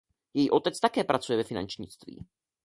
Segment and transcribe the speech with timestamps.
[0.33, 2.25] Její otec také pracuje ve finančnictví.